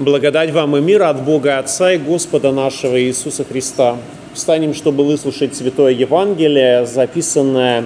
Благодать 0.00 0.50
вам 0.50 0.78
и 0.78 0.80
мир 0.80 1.02
от 1.02 1.22
Бога 1.22 1.58
Отца 1.58 1.92
и 1.92 1.98
Господа 1.98 2.52
нашего 2.52 2.98
Иисуса 2.98 3.44
Христа. 3.44 3.98
Встанем, 4.32 4.72
чтобы 4.72 5.04
выслушать 5.04 5.54
Святое 5.54 5.92
Евангелие, 5.92 6.86
записанное 6.86 7.84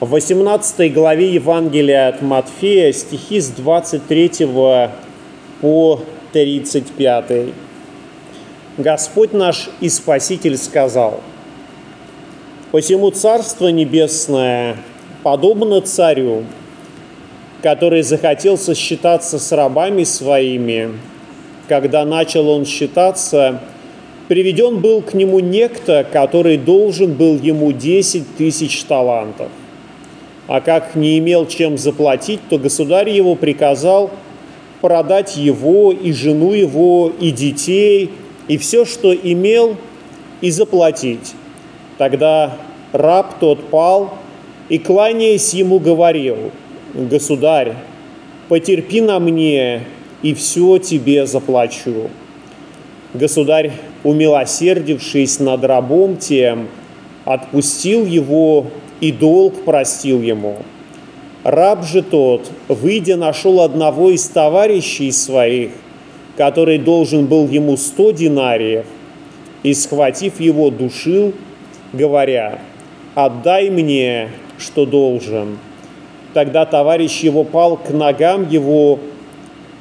в 0.00 0.10
18 0.10 0.92
главе 0.92 1.32
Евангелия 1.32 2.08
от 2.08 2.22
Матфея, 2.22 2.90
стихи 2.92 3.40
с 3.40 3.50
23 3.50 4.48
по 5.60 6.00
35. 6.32 7.52
Господь 8.76 9.32
наш 9.32 9.70
и 9.80 9.88
Спаситель 9.88 10.58
сказал, 10.58 11.20
«Посему 12.72 13.12
Царство 13.12 13.68
Небесное 13.68 14.76
подобно 15.22 15.82
царю, 15.82 16.42
который 17.62 18.02
захотел 18.02 18.58
сосчитаться 18.58 19.38
с 19.38 19.52
рабами 19.52 20.02
своими, 20.02 20.90
когда 21.68 22.04
начал 22.04 22.48
он 22.48 22.64
считаться, 22.64 23.60
приведен 24.26 24.80
был 24.80 25.02
к 25.02 25.14
нему 25.14 25.40
некто, 25.40 26.06
который 26.10 26.56
должен 26.56 27.14
был 27.14 27.38
ему 27.38 27.72
10 27.72 28.36
тысяч 28.36 28.82
талантов. 28.84 29.48
А 30.46 30.60
как 30.60 30.94
не 30.94 31.18
имел 31.18 31.46
чем 31.46 31.76
заплатить, 31.76 32.40
то 32.48 32.58
государь 32.58 33.10
его 33.10 33.34
приказал 33.34 34.10
продать 34.80 35.36
его 35.36 35.92
и 35.92 36.12
жену 36.12 36.52
его, 36.52 37.12
и 37.20 37.30
детей, 37.30 38.10
и 38.46 38.56
все, 38.56 38.84
что 38.84 39.14
имел, 39.14 39.76
и 40.40 40.50
заплатить. 40.50 41.34
Тогда 41.98 42.56
раб 42.92 43.38
тот 43.40 43.68
пал 43.70 44.14
и, 44.68 44.78
кланяясь 44.78 45.52
ему, 45.52 45.78
говорил– 45.78 46.36
Государь, 46.94 47.74
потерпи 48.48 49.02
на 49.02 49.18
мне, 49.20 49.82
и 50.22 50.34
все 50.34 50.78
тебе 50.78 51.26
заплачу. 51.26 52.10
Государь, 53.14 53.72
умилосердившись 54.04 55.40
над 55.40 55.64
рабом 55.64 56.16
тем, 56.16 56.68
отпустил 57.24 58.04
его 58.04 58.66
и 59.00 59.12
долг 59.12 59.64
простил 59.64 60.20
ему. 60.22 60.56
Раб 61.44 61.84
же 61.84 62.02
тот, 62.02 62.50
выйдя, 62.68 63.16
нашел 63.16 63.60
одного 63.60 64.10
из 64.10 64.28
товарищей 64.28 65.12
своих, 65.12 65.70
который 66.36 66.78
должен 66.78 67.26
был 67.26 67.48
ему 67.48 67.76
сто 67.76 68.10
динариев, 68.10 68.86
и, 69.62 69.72
схватив 69.74 70.40
его, 70.40 70.70
душил, 70.70 71.32
говоря, 71.92 72.58
«Отдай 73.14 73.70
мне, 73.70 74.28
что 74.58 74.84
должен». 74.86 75.58
Тогда 76.34 76.66
товарищ 76.66 77.20
его 77.20 77.42
пал 77.44 77.76
к 77.76 77.90
ногам 77.90 78.48
его, 78.48 78.98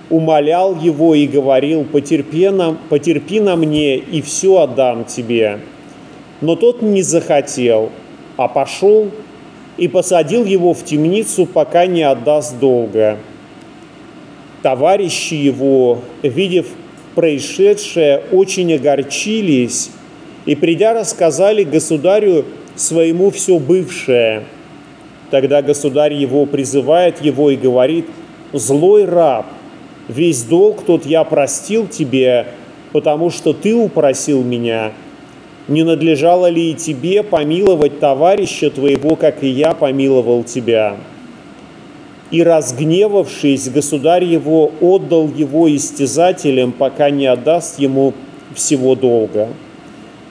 умолял 0.10 0.76
его 0.80 1.16
и 1.16 1.28
говорил, 1.28 1.84
потерпи 1.84 2.50
на, 2.50 2.78
потерпи 2.90 3.40
на 3.40 3.56
мне, 3.56 3.98
и 3.98 4.22
все 4.22 4.62
отдам 4.62 5.06
тебе. 5.06 5.60
Но 6.42 6.56
тот 6.56 6.82
не 6.82 7.02
захотел, 7.02 7.90
а 8.38 8.48
пошел 8.48 9.10
и 9.78 9.88
посадил 9.88 10.46
его 10.46 10.74
в 10.74 10.84
темницу, 10.84 11.46
пока 11.46 11.86
не 11.86 12.04
отдаст 12.04 12.60
долга. 12.60 13.18
Товарищи 14.62 15.36
его, 15.36 16.00
видев 16.24 16.68
происшедшее, 17.16 18.24
очень 18.32 18.74
огорчились 18.74 19.92
и, 20.46 20.56
придя, 20.56 20.94
рассказали 20.94 21.64
государю 21.64 22.46
своему 22.76 23.32
все 23.32 23.60
бывшее– 23.60 24.44
Тогда 25.30 25.62
государь 25.62 26.14
его 26.14 26.46
призывает 26.46 27.22
его 27.22 27.50
и 27.50 27.58
говорит, 27.58 28.06
«Злой 28.54 29.06
раб, 29.06 29.46
весь 30.08 30.44
долг 30.44 30.84
тот 30.86 31.06
я 31.06 31.24
простил 31.24 31.88
тебе, 31.88 32.48
потому 32.92 33.30
что 33.30 33.54
ты 33.54 33.74
упросил 33.76 34.44
меня. 34.44 34.92
Не 35.68 35.84
надлежало 35.84 36.50
ли 36.50 36.72
и 36.72 36.76
тебе 36.76 37.24
помиловать 37.24 38.00
товарища 38.00 38.70
твоего, 38.70 39.16
как 39.16 39.44
и 39.44 39.48
я 39.48 39.74
помиловал 39.74 40.44
тебя?» 40.44 40.96
И 42.30 42.44
разгневавшись, 42.44 43.70
государь 43.70 44.26
его 44.26 44.72
отдал 44.82 45.30
его 45.30 45.74
истязателям, 45.74 46.74
пока 46.74 47.10
не 47.10 47.26
отдаст 47.26 47.80
ему 47.80 48.14
всего 48.54 48.96
долга. 48.96 49.48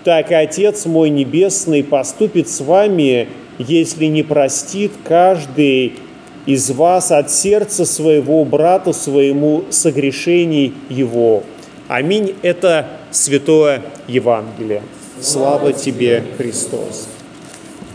Так 0.05 0.31
и 0.31 0.35
Отец 0.35 0.85
мой 0.87 1.09
Небесный 1.09 1.83
поступит 1.83 2.49
с 2.49 2.61
вами, 2.61 3.29
если 3.59 4.07
не 4.07 4.23
простит 4.23 4.93
каждый 5.05 5.95
из 6.47 6.71
вас 6.71 7.11
от 7.11 7.31
сердца 7.31 7.85
своего 7.85 8.45
брата 8.45 8.93
своему 8.93 9.65
согрешений 9.71 10.73
его. 10.89 11.43
Аминь. 11.89 12.35
Это 12.43 12.89
Святое 13.11 13.83
Евангелие. 14.07 14.83
Слава 15.21 15.73
тебе, 15.73 16.23
Христос. 16.37 17.09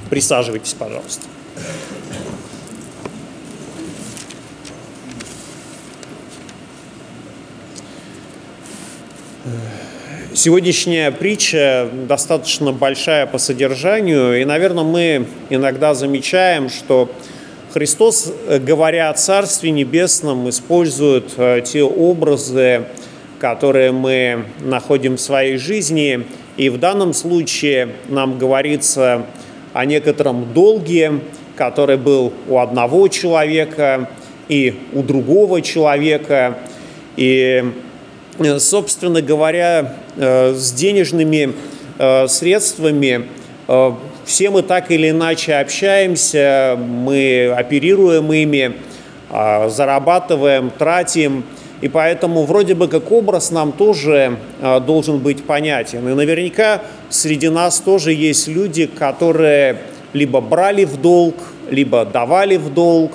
Присаживайтесь, 0.10 0.74
пожалуйста. 0.74 1.26
Сегодняшняя 10.34 11.12
притча 11.12 11.90
достаточно 12.08 12.72
большая 12.72 13.28
по 13.28 13.38
содержанию, 13.38 14.42
и, 14.42 14.46
наверное, 14.46 14.84
мы 14.84 15.28
иногда 15.50 15.94
замечаем, 15.94 16.70
что 16.70 17.12
Христос, 17.74 18.34
э, 18.50 18.60
говоря 18.60 19.10
о 19.10 19.14
Царстве 19.14 19.72
Небесном, 19.72 20.50
использует 20.50 21.32
э, 21.38 21.62
те 21.62 21.84
образы, 21.84 22.84
которые 23.40 23.94
мы 23.94 24.44
находим 24.60 25.16
в 25.16 25.22
своей 25.22 25.56
жизни, 25.56 26.26
и 26.58 26.68
в 26.70 26.78
данном 26.78 27.14
случае 27.14 27.94
нам 28.10 28.38
говорится 28.38 29.26
о 29.72 29.86
некотором 29.86 30.54
долге, 30.54 31.22
который 31.56 31.96
был 31.96 32.34
у 32.50 32.58
одного 32.58 33.08
человека 33.08 34.10
и 34.50 34.78
у 34.92 35.02
другого 35.02 35.62
человека, 35.62 36.58
и 37.16 37.72
Э, 38.40 38.60
собственно 38.60 39.22
говоря, 39.22 39.98
с 40.18 40.72
денежными 40.72 41.54
средствами 42.28 43.28
все 44.32 44.50
мы 44.50 44.62
так 44.62 44.92
или 44.92 45.10
иначе 45.10 45.56
общаемся, 45.56 46.78
мы 46.80 47.54
оперируем 47.54 48.32
ими, 48.32 48.78
зарабатываем, 49.30 50.70
тратим, 50.70 51.44
и 51.82 51.90
поэтому 51.90 52.46
вроде 52.46 52.74
бы 52.74 52.88
как 52.88 53.12
образ 53.12 53.52
нам 53.52 53.74
тоже 53.74 54.38
должен 54.88 55.18
быть 55.20 55.44
понятен. 55.44 56.08
И 56.08 56.14
наверняка 56.14 56.82
среди 57.10 57.50
нас 57.50 57.82
тоже 57.82 58.14
есть 58.14 58.48
люди, 58.48 58.86
которые 58.86 59.80
либо 60.14 60.40
брали 60.40 60.86
в 60.86 60.96
долг, 60.96 61.36
либо 61.70 62.06
давали 62.06 62.56
в 62.56 62.74
долг. 62.74 63.12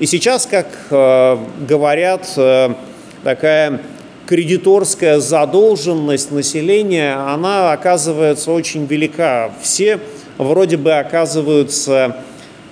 И 0.00 0.04
сейчас, 0.04 0.44
как 0.44 0.66
говорят, 0.90 2.38
такая 3.24 3.80
кредиторская 4.26 5.18
задолженность 5.18 6.30
населения, 6.30 7.14
она 7.14 7.72
оказывается 7.72 8.52
очень 8.52 8.84
велика. 8.84 9.50
Все 9.62 9.98
вроде 10.38 10.76
бы 10.76 10.92
оказываются 10.92 12.16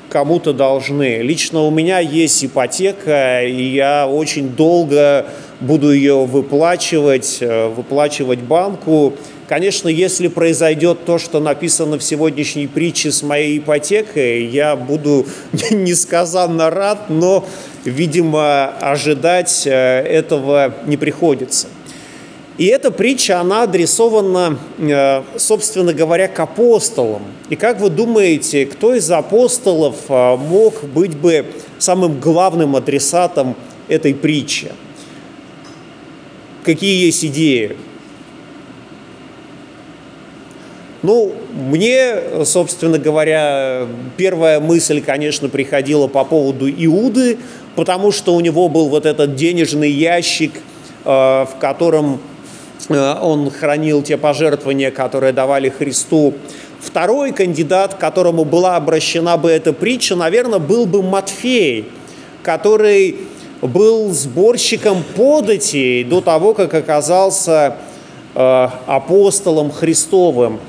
кому-то 0.09 0.53
должны. 0.53 1.19
Лично 1.19 1.63
у 1.63 1.71
меня 1.71 1.99
есть 1.99 2.45
ипотека, 2.45 3.45
и 3.45 3.63
я 3.63 4.07
очень 4.09 4.51
долго 4.51 5.27
буду 5.61 5.93
ее 5.93 6.25
выплачивать, 6.25 7.39
э, 7.41 7.69
выплачивать 7.69 8.41
банку. 8.41 9.15
Конечно, 9.49 9.89
если 9.89 10.29
произойдет 10.29 11.05
то, 11.05 11.19
что 11.19 11.41
написано 11.41 11.99
в 11.99 12.03
сегодняшней 12.03 12.67
притче 12.67 13.11
с 13.11 13.23
моей 13.23 13.59
ипотекой, 13.59 14.47
я 14.47 14.77
буду 14.77 15.27
несказанно 15.71 16.71
рад, 16.71 17.09
но 17.09 17.45
видимо, 17.85 18.67
ожидать 18.81 19.67
э, 19.67 19.71
этого 19.71 20.75
не 20.87 20.97
приходится. 20.97 21.69
И 22.59 22.67
эта 22.67 22.91
притча, 22.91 23.39
она 23.41 23.65
адресована, 23.65 24.59
э, 24.79 25.23
собственно 25.37 25.93
говоря, 25.93 26.27
к 26.27 26.41
апостолам. 26.41 27.23
И 27.51 27.57
как 27.57 27.81
вы 27.81 27.91
думаете, 27.91 28.65
кто 28.65 28.95
из 28.95 29.11
апостолов 29.11 29.97
э, 30.09 30.37
мог 30.37 30.85
быть 30.85 31.15
бы 31.15 31.45
самым 31.79 32.19
главным 32.19 32.75
адресатом 32.75 33.57
этой 33.89 34.15
притчи? 34.15 34.73
Какие 36.65 37.05
есть 37.05 37.27
идеи? 37.27 37.77
Ну, 41.03 41.35
мне, 41.53 42.45
собственно 42.45 42.99
говоря, 42.99 43.87
первая 44.17 44.61
мысль, 44.61 45.03
конечно, 45.03 45.51
приходила 45.51 46.07
по 46.07 46.25
поводу 46.25 46.71
Иуды, 46.71 47.37
потому 47.77 48.13
что 48.13 48.35
у 48.35 48.41
него 48.41 48.71
был 48.71 48.89
вот 48.89 49.05
этот 49.05 49.37
денежный 49.37 49.91
ящик, 49.91 50.53
э, 51.05 51.09
в 51.09 51.51
котором 51.61 52.19
он 52.89 53.51
хранил 53.51 54.03
те 54.03 54.17
пожертвования, 54.17 54.91
которые 54.91 55.33
давали 55.33 55.69
Христу. 55.69 56.35
Второй 56.81 57.33
кандидат, 57.33 57.95
к 57.95 57.99
которому 57.99 58.45
была 58.45 58.77
обращена 58.77 59.37
бы 59.37 59.51
эта 59.51 59.73
притча, 59.73 60.15
наверное, 60.15 60.59
был 60.59 60.87
бы 60.87 61.03
Матфей, 61.03 61.87
который 62.43 63.17
был 63.63 64.13
сборщиком 64.13 65.03
податей 65.17 66.05
до 66.05 66.21
того, 66.21 66.55
как 66.55 66.75
оказался 66.75 67.77
э, 68.35 68.69
апостолом 68.87 69.71
Христовым. 69.71 70.61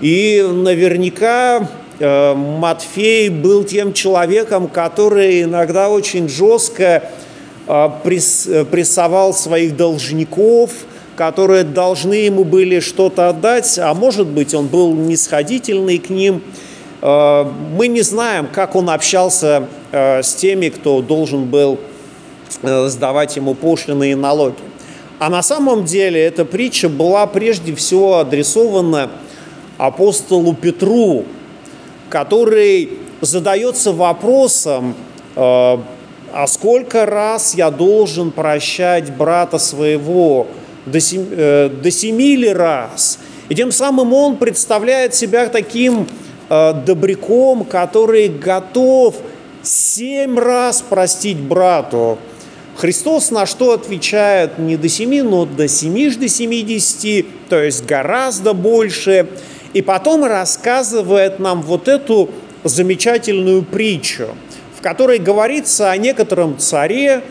И 0.00 0.44
наверняка 0.50 1.68
э, 1.98 2.34
Матфей 2.34 3.28
был 3.28 3.64
тем 3.64 3.92
человеком, 3.92 4.68
который 4.68 5.42
иногда 5.42 5.90
очень 5.90 6.28
жестко 6.28 7.10
э, 7.66 7.90
пресс, 8.02 8.48
прессовал 8.70 9.34
своих 9.34 9.76
должников, 9.76 10.70
которые 11.16 11.64
должны 11.64 12.14
ему 12.14 12.44
были 12.44 12.80
что-то 12.80 13.28
отдать, 13.28 13.78
а 13.78 13.92
может 13.94 14.26
быть, 14.26 14.54
он 14.54 14.66
был 14.66 14.94
нисходительный 14.94 15.98
к 15.98 16.10
ним. 16.10 16.42
Э, 17.02 17.44
мы 17.76 17.88
не 17.88 18.02
знаем, 18.02 18.48
как 18.52 18.76
он 18.76 18.90
общался 18.90 19.68
э, 19.92 20.22
с 20.22 20.34
теми, 20.34 20.68
кто 20.68 21.02
должен 21.02 21.44
был 21.46 21.78
э, 22.62 22.88
сдавать 22.88 23.36
ему 23.36 23.54
пошлины 23.54 24.12
и 24.12 24.14
налоги. 24.14 24.56
А 25.18 25.28
на 25.28 25.42
самом 25.42 25.84
деле 25.84 26.22
эта 26.24 26.44
притча 26.44 26.88
была 26.88 27.26
прежде 27.26 27.74
всего 27.74 28.18
адресована 28.18 29.10
апостолу 29.76 30.54
Петру, 30.54 31.24
который 32.08 32.90
задается 33.20 33.92
вопросом, 33.92 34.94
а 36.32 36.46
сколько 36.46 37.04
раз 37.04 37.54
я 37.54 37.70
должен 37.70 38.30
прощать 38.30 39.14
брата 39.14 39.58
своего, 39.58 40.46
до 40.86 41.00
семи, 41.00 41.26
э, 41.30 41.68
до 41.68 41.90
семи 41.90 42.36
ли 42.36 42.52
раз. 42.52 43.18
И 43.48 43.54
тем 43.54 43.72
самым 43.72 44.12
он 44.12 44.36
представляет 44.36 45.14
себя 45.14 45.48
таким 45.48 46.06
э, 46.48 46.72
добряком, 46.86 47.64
который 47.64 48.28
готов 48.28 49.16
семь 49.62 50.38
раз 50.38 50.82
простить 50.82 51.38
брату. 51.38 52.18
Христос 52.76 53.30
на 53.30 53.44
что 53.44 53.72
отвечает 53.72 54.58
не 54.58 54.76
до 54.76 54.88
семи, 54.88 55.20
но 55.20 55.44
до 55.44 55.68
семи 55.68 56.08
до 56.10 56.28
семидесяти, 56.28 57.26
то 57.48 57.62
есть 57.62 57.84
гораздо 57.84 58.54
больше. 58.54 59.26
И 59.74 59.82
потом 59.82 60.24
рассказывает 60.24 61.38
нам 61.38 61.62
вот 61.62 61.88
эту 61.88 62.30
замечательную 62.64 63.62
притчу, 63.62 64.28
в 64.76 64.82
которой 64.82 65.18
говорится 65.18 65.90
о 65.90 65.96
некотором 65.96 66.58
царе, 66.58 67.22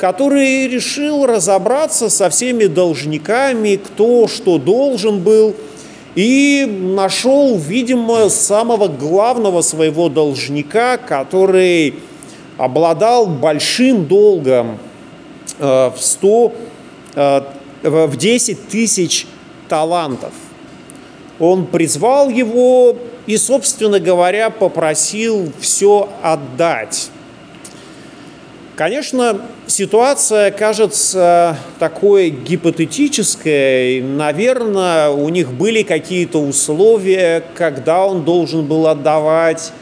который 0.00 0.66
решил 0.66 1.26
разобраться 1.26 2.08
со 2.08 2.30
всеми 2.30 2.64
должниками, 2.64 3.76
кто 3.76 4.28
что 4.28 4.56
должен 4.56 5.20
был, 5.20 5.54
и 6.14 6.66
нашел, 6.66 7.58
видимо, 7.58 8.30
самого 8.30 8.88
главного 8.88 9.60
своего 9.60 10.08
должника, 10.08 10.96
который 10.96 11.96
обладал 12.56 13.26
большим 13.26 14.06
долгом 14.06 14.78
э, 15.58 15.90
в 15.94 16.00
100, 16.00 16.52
э, 17.16 17.42
в 17.82 18.16
10 18.16 18.68
тысяч 18.68 19.26
талантов. 19.68 20.32
Он 21.38 21.66
призвал 21.66 22.30
его 22.30 22.96
и, 23.26 23.36
собственно 23.36 24.00
говоря, 24.00 24.48
попросил 24.48 25.52
все 25.60 26.08
отдать. 26.22 27.10
Конечно, 28.80 29.42
ситуация 29.66 30.50
кажется 30.50 31.58
такой 31.78 32.30
гипотетической. 32.30 34.00
Наверное, 34.00 35.10
у 35.10 35.28
них 35.28 35.52
были 35.52 35.82
какие-то 35.82 36.38
условия, 36.38 37.44
когда 37.54 38.06
он 38.06 38.24
должен 38.24 38.64
был 38.64 38.86
отдавать, 38.86 39.72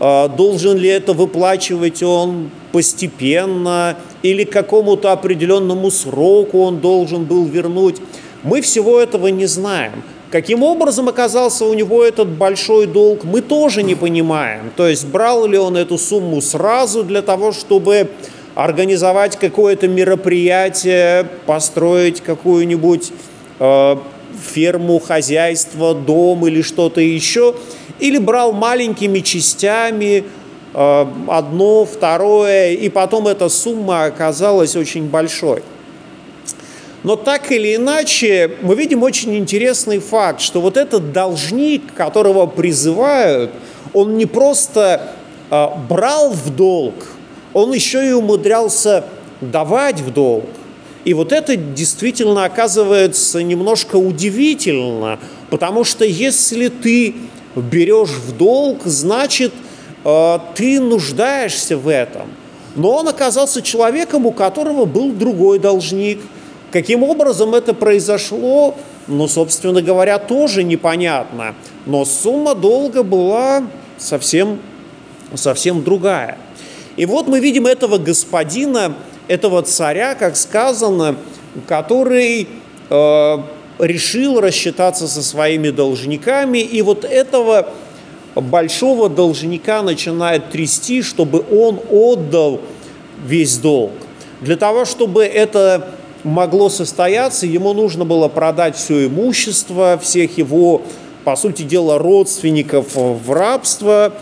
а, 0.00 0.28
должен 0.28 0.78
ли 0.78 0.88
это 0.88 1.12
выплачивать 1.12 2.02
он 2.02 2.48
постепенно 2.72 3.98
или 4.22 4.44
к 4.44 4.50
какому-то 4.50 5.12
определенному 5.12 5.90
сроку 5.90 6.62
он 6.62 6.80
должен 6.80 7.24
был 7.26 7.44
вернуть. 7.44 7.96
Мы 8.44 8.62
всего 8.62 8.98
этого 8.98 9.26
не 9.26 9.44
знаем. 9.44 10.02
Каким 10.30 10.62
образом 10.62 11.08
оказался 11.08 11.66
у 11.66 11.74
него 11.74 12.02
этот 12.02 12.28
большой 12.28 12.86
долг, 12.86 13.24
мы 13.24 13.42
тоже 13.42 13.82
не 13.82 13.94
понимаем. 13.94 14.70
То 14.74 14.86
есть 14.86 15.06
брал 15.06 15.46
ли 15.46 15.58
он 15.58 15.76
эту 15.76 15.98
сумму 15.98 16.40
сразу 16.40 17.02
для 17.02 17.20
того, 17.20 17.52
чтобы 17.52 18.08
организовать 18.58 19.36
какое-то 19.36 19.86
мероприятие, 19.86 21.28
построить 21.46 22.20
какую-нибудь 22.20 23.12
э, 23.60 23.96
ферму, 24.52 24.98
хозяйство, 24.98 25.94
дом 25.94 26.44
или 26.44 26.62
что-то 26.62 27.00
еще, 27.00 27.54
или 28.00 28.18
брал 28.18 28.52
маленькими 28.52 29.20
частями 29.20 30.24
э, 30.74 31.06
одно, 31.28 31.84
второе, 31.84 32.72
и 32.72 32.88
потом 32.88 33.28
эта 33.28 33.48
сумма 33.48 34.06
оказалась 34.06 34.74
очень 34.74 35.04
большой. 35.04 35.62
Но 37.04 37.14
так 37.14 37.52
или 37.52 37.76
иначе, 37.76 38.56
мы 38.62 38.74
видим 38.74 39.04
очень 39.04 39.36
интересный 39.36 40.00
факт, 40.00 40.40
что 40.40 40.60
вот 40.60 40.76
этот 40.76 41.12
должник, 41.12 41.94
которого 41.94 42.46
призывают, 42.46 43.52
он 43.92 44.16
не 44.16 44.26
просто 44.26 45.12
э, 45.48 45.66
брал 45.88 46.30
в 46.30 46.50
долг, 46.56 46.94
он 47.54 47.72
еще 47.72 48.08
и 48.08 48.12
умудрялся 48.12 49.04
давать 49.40 50.00
в 50.00 50.12
долг. 50.12 50.46
И 51.04 51.14
вот 51.14 51.32
это 51.32 51.56
действительно 51.56 52.44
оказывается 52.44 53.42
немножко 53.42 53.96
удивительно, 53.96 55.18
потому 55.48 55.84
что 55.84 56.04
если 56.04 56.68
ты 56.68 57.14
берешь 57.56 58.10
в 58.10 58.36
долг, 58.36 58.82
значит, 58.84 59.52
э, 60.04 60.38
ты 60.54 60.80
нуждаешься 60.80 61.76
в 61.76 61.88
этом. 61.88 62.28
Но 62.76 62.92
он 62.92 63.08
оказался 63.08 63.62
человеком, 63.62 64.26
у 64.26 64.32
которого 64.32 64.84
был 64.84 65.12
другой 65.12 65.58
должник. 65.58 66.20
Каким 66.70 67.02
образом 67.02 67.54
это 67.54 67.72
произошло, 67.72 68.76
ну, 69.06 69.26
собственно 69.26 69.80
говоря, 69.80 70.18
тоже 70.18 70.62
непонятно. 70.62 71.54
Но 71.86 72.04
сумма 72.04 72.54
долга 72.54 73.02
была 73.02 73.64
совсем, 73.96 74.60
совсем 75.34 75.82
другая. 75.82 76.36
И 76.98 77.06
вот 77.06 77.28
мы 77.28 77.38
видим 77.38 77.64
этого 77.64 77.96
господина, 77.98 78.96
этого 79.28 79.62
царя, 79.62 80.16
как 80.16 80.36
сказано, 80.36 81.14
который 81.68 82.48
э, 82.90 83.38
решил 83.78 84.40
рассчитаться 84.40 85.06
со 85.06 85.22
своими 85.22 85.70
должниками, 85.70 86.58
и 86.58 86.82
вот 86.82 87.04
этого 87.04 87.68
большого 88.34 89.08
должника 89.08 89.82
начинает 89.82 90.50
трясти, 90.50 91.02
чтобы 91.02 91.44
он 91.52 91.80
отдал 91.88 92.60
весь 93.24 93.58
долг. 93.58 93.92
Для 94.40 94.56
того, 94.56 94.84
чтобы 94.84 95.24
это 95.24 95.90
могло 96.24 96.68
состояться, 96.68 97.46
ему 97.46 97.74
нужно 97.74 98.04
было 98.04 98.26
продать 98.26 98.74
все 98.74 99.06
имущество, 99.06 100.00
всех 100.02 100.36
его, 100.36 100.82
по 101.22 101.36
сути 101.36 101.62
дела, 101.62 101.96
родственников 101.98 102.96
в 102.96 103.32
рабство, 103.32 104.12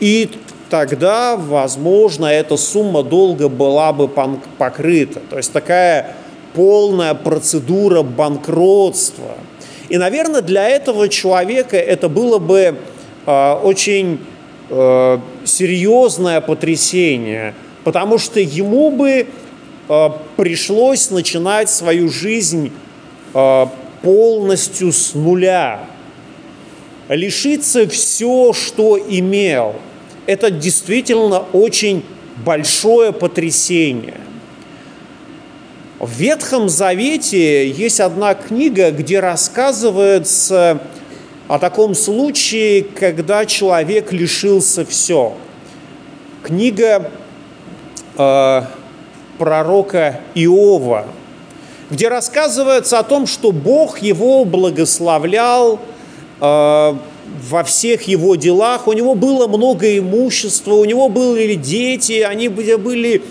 и 0.00 0.28
тогда, 0.70 1.36
возможно, 1.36 2.26
эта 2.26 2.56
сумма 2.56 3.02
долга 3.02 3.48
была 3.48 3.92
бы 3.92 4.08
покрыта. 4.08 5.20
То 5.30 5.36
есть 5.36 5.52
такая 5.52 6.14
полная 6.54 7.14
процедура 7.14 8.02
банкротства. 8.02 9.34
И, 9.88 9.98
наверное, 9.98 10.42
для 10.42 10.68
этого 10.68 11.08
человека 11.08 11.76
это 11.76 12.08
было 12.08 12.38
бы 12.38 12.76
э, 13.26 13.52
очень 13.62 14.20
э, 14.68 15.18
серьезное 15.44 16.40
потрясение, 16.40 17.54
потому 17.84 18.18
что 18.18 18.40
ему 18.40 18.90
бы 18.90 19.26
э, 19.88 20.08
пришлось 20.36 21.10
начинать 21.10 21.70
свою 21.70 22.08
жизнь 22.08 22.72
э, 23.32 23.66
полностью 24.02 24.92
с 24.92 25.14
нуля, 25.14 25.80
лишиться 27.08 27.88
все, 27.88 28.52
что 28.52 28.98
имел– 28.98 29.74
это 30.26 30.50
действительно 30.50 31.44
очень 31.52 32.04
большое 32.44 33.12
потрясение. 33.12 34.20
В 35.98 36.10
Ветхом 36.18 36.68
Завете 36.68 37.70
есть 37.70 38.00
одна 38.00 38.34
книга, 38.34 38.90
где 38.90 39.20
рассказывается 39.20 40.80
о 41.48 41.58
таком 41.58 41.94
случае, 41.94 42.82
когда 42.82 43.46
человек 43.46 44.12
лишился 44.12 44.84
все. 44.84 45.34
Книга 46.42 47.10
э, 48.18 48.62
пророка 49.38 50.20
Иова, 50.34 51.06
где 51.90 52.08
рассказывается 52.08 52.98
о 52.98 53.02
том, 53.02 53.26
что 53.26 53.52
Бог 53.52 54.00
его 54.00 54.44
благословлял 54.44 55.80
э, 56.40 56.94
во 57.48 57.64
всех 57.64 58.02
его 58.02 58.36
делах, 58.36 58.88
у 58.88 58.92
него 58.92 59.14
было 59.14 59.46
много 59.46 59.98
имущества, 59.98 60.74
у 60.74 60.84
него 60.84 61.08
были 61.08 61.54
дети, 61.54 62.20
они 62.20 62.48
были 62.48 63.22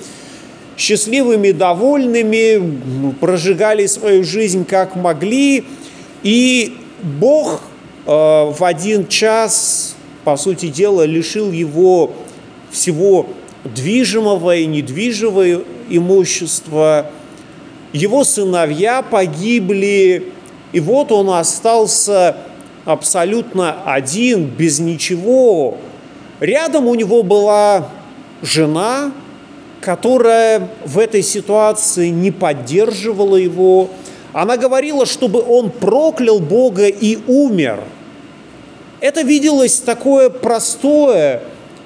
счастливыми, 0.77 1.51
довольными, 1.51 3.13
прожигали 3.19 3.85
свою 3.87 4.23
жизнь 4.23 4.65
как 4.65 4.95
могли. 4.95 5.65
И 6.23 6.77
Бог 7.01 7.61
э, 8.05 8.11
в 8.11 8.57
один 8.61 9.07
час, 9.07 9.95
по 10.23 10.37
сути 10.37 10.67
дела, 10.67 11.03
лишил 11.03 11.51
его 11.51 12.13
всего 12.71 13.27
движимого 13.63 14.55
и 14.55 14.65
недвижимого, 14.65 15.63
имущество, 15.89 17.11
его 17.93 18.23
сыновья 18.23 19.01
погибли, 19.01 20.33
и 20.73 20.79
вот 20.79 21.11
он 21.11 21.29
остался 21.29 22.35
абсолютно 22.85 23.83
один, 23.85 24.45
без 24.45 24.79
ничего. 24.79 25.77
Рядом 26.39 26.87
у 26.87 26.95
него 26.95 27.23
была 27.23 27.89
жена, 28.41 29.11
которая 29.81 30.69
в 30.85 30.99
этой 30.99 31.21
ситуации 31.21 32.09
не 32.09 32.31
поддерживала 32.31 33.35
его. 33.35 33.89
Она 34.33 34.57
говорила, 34.57 35.05
чтобы 35.05 35.41
он 35.41 35.69
проклял 35.69 36.39
Бога 36.39 36.87
и 36.87 37.17
умер. 37.27 37.79
Это 38.99 39.21
виделось 39.21 39.79
такое 39.79 40.29
простое 40.29 41.41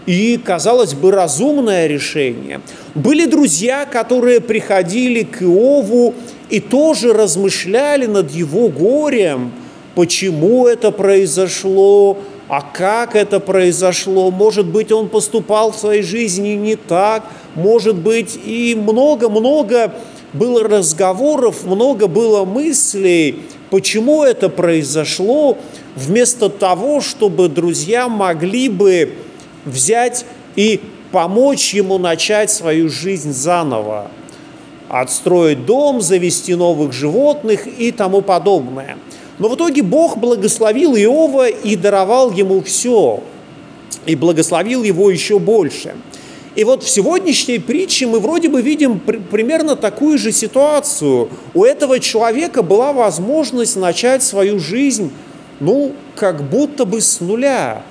и, 0.06 0.40
казалось 0.44 0.94
бы, 0.94 1.12
разумное 1.12 1.88
решение. 1.88 2.62
Были 2.96 3.26
друзья, 3.26 3.86
которые 3.86 4.40
приходили 4.40 5.24
к 5.24 5.42
Иову 5.42 6.14
и 6.50 6.60
тоже 6.60 7.14
размышляли 7.14 8.06
над 8.06 8.32
его 8.32 8.70
горем, 8.70 9.52
почему 10.00 10.66
это 10.66 10.92
произошло, 10.92 12.18
а 12.48 12.62
как 12.62 13.18
это 13.18 13.42
произошло? 13.42 14.32
Может 14.32 14.66
быть, 14.66 14.94
он 14.94 15.10
поступал 15.10 15.74
в 15.74 15.76
своей 15.76 16.04
жизни 16.04 16.52
не 16.52 16.78
так, 16.78 17.26
может 17.54 17.98
быть, 17.98 18.40
и 18.46 18.78
много-много 18.82 19.94
было 20.32 20.64
разговоров, 20.64 21.66
много 21.66 22.08
было 22.08 22.46
мыслей, 22.46 23.44
почему 23.72 24.24
это 24.24 24.48
произошло, 24.48 25.58
вместо 25.98 26.48
того, 26.48 27.02
чтобы 27.02 27.50
друзья 27.50 28.08
могли 28.08 28.70
бы 28.70 29.16
взять 29.66 30.26
и 30.56 30.80
помочь 31.12 31.74
ему 31.74 31.98
начать 31.98 32.50
свою 32.50 32.88
жизнь 32.88 33.34
заново, 33.34 34.10
отстроить 34.88 35.66
дом, 35.66 36.00
завести 36.00 36.56
новых 36.56 36.94
животных 36.94 37.68
и 37.68 37.92
тому 37.92 38.22
подобное– 38.22 38.98
но 39.40 39.48
в 39.48 39.56
итоге 39.56 39.82
Бог 39.82 40.18
благословил 40.18 40.96
Иова 40.96 41.48
и 41.48 41.76
даровал 41.76 42.32
ему 42.32 42.62
все, 42.62 43.24
и 44.06 44.16
благословил 44.16 44.84
его 44.84 45.10
еще 45.10 45.40
больше. 45.40 45.96
И 46.56 46.66
вот 46.66 46.84
в 46.84 46.90
сегодняшней 46.90 47.60
притче 47.60 48.06
мы 48.06 48.20
вроде 48.20 48.50
бы 48.50 48.62
видим 48.62 49.00
примерно 49.00 49.78
такую 49.78 50.18
же 50.18 50.34
ситуацию. 50.34 51.30
У 51.54 51.64
этого 51.64 52.00
человека 52.02 52.64
была 52.64 52.92
возможность 52.92 53.78
начать 53.78 54.24
свою 54.24 54.60
жизнь, 54.60 55.12
ну, 55.62 55.94
как 56.16 56.44
будто 56.50 56.84
бы 56.84 57.00
с 57.00 57.22
нуля. 57.22 57.84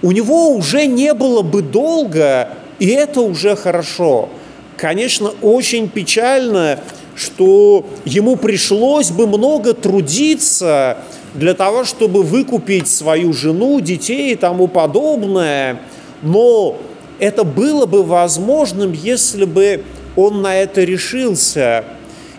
У 0.00 0.12
него 0.12 0.50
уже 0.50 0.86
не 0.86 1.12
было 1.12 1.42
бы 1.42 1.60
долго, 1.60 2.50
и 2.78 2.86
это 2.86 3.20
уже 3.20 3.56
хорошо. 3.56 4.28
Конечно, 4.76 5.32
очень 5.42 5.88
печально, 5.88 6.78
что 7.18 7.84
ему 8.04 8.36
пришлось 8.36 9.10
бы 9.10 9.26
много 9.26 9.74
трудиться 9.74 10.98
для 11.34 11.54
того, 11.54 11.84
чтобы 11.84 12.22
выкупить 12.22 12.88
свою 12.88 13.32
жену, 13.32 13.80
детей 13.80 14.32
и 14.32 14.36
тому 14.36 14.68
подобное, 14.68 15.80
но 16.22 16.76
это 17.18 17.44
было 17.44 17.86
бы 17.86 18.02
возможным, 18.02 18.92
если 18.92 19.44
бы 19.44 19.84
он 20.16 20.42
на 20.42 20.56
это 20.56 20.82
решился. 20.84 21.84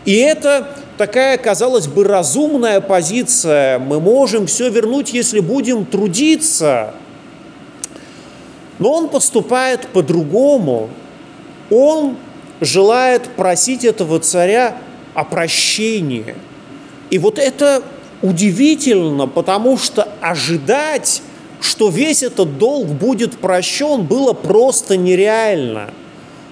И 0.06 0.16
это 0.16 0.76
такая, 0.98 1.38
казалось 1.38 1.88
бы, 1.88 2.04
разумная 2.04 2.82
позиция. 2.82 3.80
Мы 3.80 4.00
можем 4.00 4.48
все 4.48 4.70
вернуть, 4.70 5.14
если 5.14 5.40
будем 5.40 5.86
трудиться. 5.86 6.94
Но 8.80 8.94
он 8.94 9.10
поступает 9.10 9.88
по-другому. 9.88 10.90
Он 11.70 12.16
желает 12.62 13.24
просить 13.36 13.86
этого 13.86 14.20
царя 14.20 14.78
о 15.14 15.24
прощении. 15.24 16.36
И 17.10 17.18
вот 17.18 17.40
это 17.40 17.82
удивительно, 18.22 19.28
потому 19.28 19.78
что 19.78 20.08
ожидать, 20.22 21.22
что 21.62 21.90
весь 21.90 22.24
этот 22.24 22.58
долг 22.58 22.88
будет 22.88 23.38
прощен, 23.38 24.04
было 24.04 24.34
просто 24.34 24.98
нереально. 24.98 25.90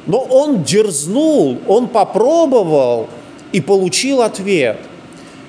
Но 0.06 0.20
он 0.20 0.64
дерзнул, 0.64 1.60
он 1.68 1.88
попробовал 1.88 3.10
и 3.52 3.62
получил 3.62 4.22
ответ. 4.22 4.80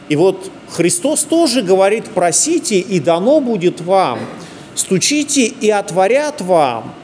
И 0.08 0.16
вот 0.16 0.50
Христос 0.68 1.22
тоже 1.22 1.62
говорит, 1.62 2.06
просите, 2.06 2.78
и 2.78 2.98
дано 2.98 3.40
будет 3.40 3.80
вам. 3.80 4.18
Стучите, 4.74 5.46
и 5.46 5.70
отворят 5.70 6.40
вам. 6.40 6.94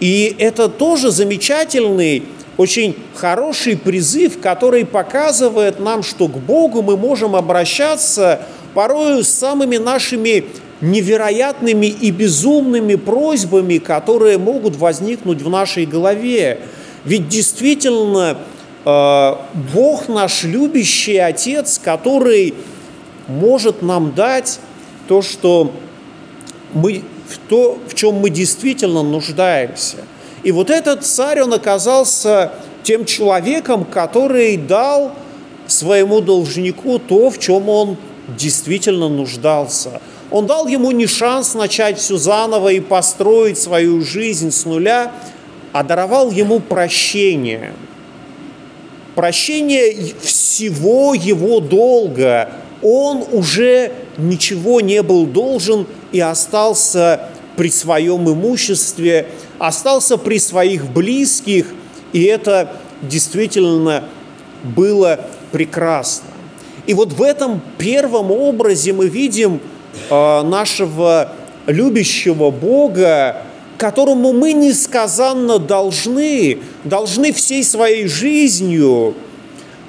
И 0.00 0.34
это 0.38 0.68
тоже 0.68 1.10
замечательный 1.10 2.24
очень 2.56 2.96
хороший 3.14 3.76
призыв, 3.76 4.40
который 4.40 4.84
показывает 4.84 5.80
нам, 5.80 6.02
что 6.02 6.28
к 6.28 6.38
Богу 6.38 6.82
мы 6.82 6.96
можем 6.96 7.34
обращаться 7.34 8.42
порою 8.74 9.24
с 9.24 9.28
самыми 9.28 9.76
нашими 9.76 10.44
невероятными 10.80 11.86
и 11.86 12.10
безумными 12.10 12.94
просьбами, 12.96 13.78
которые 13.78 14.38
могут 14.38 14.76
возникнуть 14.76 15.40
в 15.40 15.48
нашей 15.48 15.86
голове. 15.86 16.60
Ведь 17.04 17.28
действительно 17.28 18.38
э, 18.84 19.34
Бог 19.72 20.08
наш 20.08 20.44
любящий 20.44 21.16
Отец, 21.16 21.80
который 21.82 22.54
может 23.26 23.82
нам 23.82 24.14
дать 24.14 24.60
то, 25.08 25.22
что 25.22 25.72
мы, 26.72 27.02
то, 27.48 27.78
в 27.88 27.94
чем 27.94 28.16
мы 28.16 28.30
действительно 28.30 29.02
нуждаемся– 29.02 29.98
и 30.44 30.52
вот 30.52 30.70
этот 30.70 31.04
царь, 31.04 31.40
он 31.40 31.54
оказался 31.54 32.52
тем 32.82 33.06
человеком, 33.06 33.84
который 33.84 34.58
дал 34.58 35.12
своему 35.66 36.20
должнику 36.20 36.98
то, 36.98 37.30
в 37.30 37.38
чем 37.38 37.70
он 37.70 37.96
действительно 38.28 39.08
нуждался. 39.08 40.02
Он 40.30 40.46
дал 40.46 40.66
ему 40.66 40.90
не 40.90 41.06
шанс 41.06 41.54
начать 41.54 41.98
все 41.98 42.18
заново 42.18 42.68
и 42.72 42.80
построить 42.80 43.58
свою 43.58 44.02
жизнь 44.02 44.50
с 44.50 44.66
нуля, 44.66 45.12
а 45.72 45.82
даровал 45.82 46.30
ему 46.30 46.60
прощение. 46.60 47.72
Прощение 49.14 50.14
всего 50.20 51.14
его 51.14 51.60
долга. 51.60 52.50
Он 52.82 53.24
уже 53.32 53.92
ничего 54.18 54.82
не 54.82 55.02
был 55.02 55.24
должен 55.24 55.86
и 56.12 56.20
остался 56.20 57.30
при 57.56 57.70
своем 57.70 58.30
имуществе, 58.30 59.28
остался 59.66 60.16
при 60.16 60.38
своих 60.38 60.86
близких, 60.86 61.66
и 62.12 62.22
это 62.24 62.72
действительно 63.02 64.04
было 64.62 65.20
прекрасно. 65.52 66.28
И 66.86 66.94
вот 66.94 67.12
в 67.12 67.22
этом 67.22 67.60
первом 67.78 68.30
образе 68.30 68.92
мы 68.92 69.08
видим 69.08 69.60
э, 70.10 70.42
нашего 70.42 71.32
любящего 71.66 72.50
Бога, 72.50 73.42
которому 73.78 74.32
мы 74.32 74.52
несказанно 74.52 75.58
должны, 75.58 76.58
должны 76.84 77.32
всей 77.32 77.64
своей 77.64 78.06
жизнью, 78.06 79.14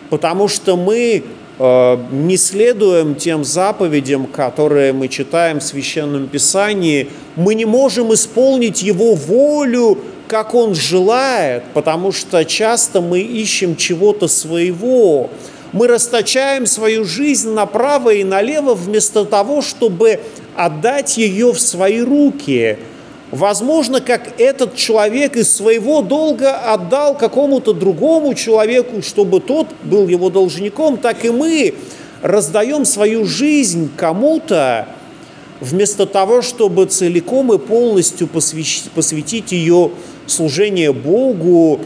потому 0.10 0.48
что 0.48 0.76
мы 0.78 1.24
не 1.58 2.36
следуем 2.38 3.16
тем 3.16 3.46
заповедям, 3.46 4.28
которые 4.28 4.92
мы 4.92 5.08
читаем 5.08 5.60
в 5.60 5.64
Священном 5.64 6.28
Писании, 6.28 7.10
мы 7.36 7.56
не 7.56 7.66
можем 7.66 8.14
исполнить 8.14 8.84
Его 8.84 9.16
волю, 9.16 9.98
как 10.28 10.54
Он 10.54 10.76
желает, 10.76 11.64
потому 11.74 12.12
что 12.12 12.44
часто 12.44 13.00
мы 13.00 13.22
ищем 13.22 13.76
чего-то 13.76 14.28
своего. 14.28 15.30
Мы 15.72 15.88
расточаем 15.88 16.66
свою 16.66 17.06
жизнь 17.06 17.52
направо 17.52 18.14
и 18.14 18.24
налево 18.24 18.74
вместо 18.74 19.24
того, 19.24 19.62
чтобы 19.62 20.20
отдать 20.56 21.18
ее 21.18 21.52
в 21.54 21.60
свои 21.60 22.02
руки– 22.02 22.78
Возможно, 23.32 24.02
как 24.02 24.40
этот 24.40 24.76
человек 24.76 25.36
из 25.36 25.54
своего 25.54 26.02
долга 26.02 26.56
отдал 26.74 27.18
какому-то 27.18 27.74
другому 27.74 28.36
человеку, 28.36 29.02
чтобы 29.02 29.40
тот 29.40 29.68
был 29.84 30.08
его 30.08 30.30
должником, 30.30 30.98
так 30.98 31.26
и 31.26 31.32
мы 31.32 31.74
раздаем 32.22 32.86
свою 32.86 33.26
жизнь 33.26 33.90
кому-то, 33.98 34.88
вместо 35.60 36.06
того, 36.06 36.42
чтобы 36.42 36.86
целиком 36.86 37.52
и 37.52 37.58
полностью 37.58 38.28
посвятить, 38.28 38.92
посвятить 38.92 39.52
ее 39.52 39.92
служение 40.28 40.94
Богу, 40.94 41.82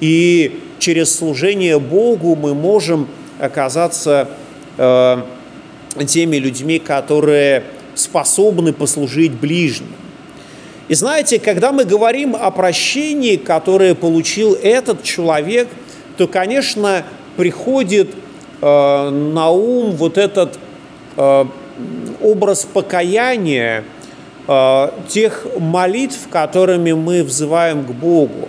и 0.00 0.60
через 0.78 1.14
служение 1.14 1.80
Богу 1.80 2.36
мы 2.36 2.54
можем 2.54 3.08
оказаться 3.40 4.28
э, 4.76 5.22
теми 6.06 6.36
людьми, 6.36 6.78
которые 6.78 7.64
способны 7.94 8.72
послужить 8.72 9.32
ближним. 9.32 10.03
И 10.88 10.94
знаете, 10.94 11.38
когда 11.38 11.72
мы 11.72 11.84
говорим 11.84 12.36
о 12.36 12.50
прощении, 12.50 13.36
которое 13.36 13.94
получил 13.94 14.54
этот 14.54 15.02
человек, 15.02 15.68
то, 16.18 16.28
конечно, 16.28 17.04
приходит 17.36 18.10
э, 18.60 19.08
на 19.10 19.50
ум 19.50 19.92
вот 19.92 20.18
этот 20.18 20.58
э, 21.16 21.44
образ 22.22 22.66
покаяния, 22.70 23.84
э, 24.46 24.90
тех 25.08 25.46
молитв, 25.58 26.28
которыми 26.28 26.92
мы 26.92 27.22
взываем 27.22 27.84
к 27.84 27.90
Богу. 27.90 28.48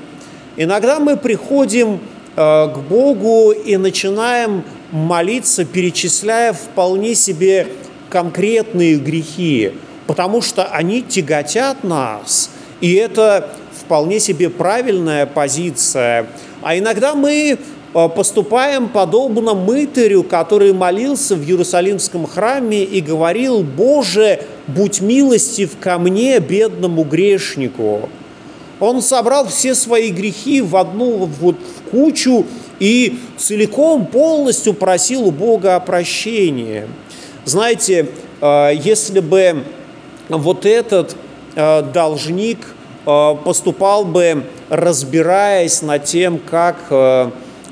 Иногда 0.57 0.99
мы 0.99 1.17
приходим 1.17 1.99
к 2.35 2.75
Богу 2.89 3.51
и 3.51 3.77
начинаем 3.77 4.63
молиться, 4.91 5.63
перечисляя 5.63 6.51
вполне 6.51 7.15
себе 7.15 7.67
конкретные 8.09 8.95
грехи, 8.97 9.71
потому 10.07 10.41
что 10.41 10.65
они 10.65 11.01
тяготят 11.01 11.83
нас, 11.83 12.49
и 12.81 12.93
это 12.93 13.49
вполне 13.71 14.19
себе 14.19 14.49
правильная 14.49 15.25
позиция. 15.25 16.27
А 16.61 16.77
иногда 16.77 17.15
мы 17.15 17.59
поступаем 17.93 18.89
подобно 18.89 19.53
мытарю, 19.53 20.23
который 20.23 20.73
молился 20.73 21.35
в 21.35 21.43
Иерусалимском 21.43 22.27
храме 22.27 22.83
и 22.83 22.99
говорил, 22.99 23.63
«Боже, 23.63 24.41
будь 24.67 24.99
милостив 24.99 25.77
ко 25.79 25.97
мне, 25.97 26.39
бедному 26.39 27.03
грешнику». 27.03 28.09
Он 28.81 29.01
собрал 29.01 29.47
все 29.47 29.73
свои 29.73 30.09
грехи 30.11 30.61
в 30.61 30.75
одну 30.75 31.29
вот 31.39 31.55
в 31.55 31.89
кучу 31.89 32.45
и 32.79 33.17
целиком, 33.37 34.05
полностью 34.05 34.73
просил 34.73 35.27
у 35.27 35.31
Бога 35.31 35.77
о 35.77 35.79
прощении. 35.79 36.83
Знаете, 37.45 38.09
э, 38.41 38.71
если 38.83 39.21
бы 39.21 39.63
вот 40.29 40.65
этот 40.65 41.15
э, 41.55 41.81
должник 41.81 42.59
э, 43.05 43.35
поступал 43.43 44.05
бы, 44.05 44.43
разбираясь 44.69 45.81
над 45.81 46.05
тем, 46.05 46.39
как 46.39 46.77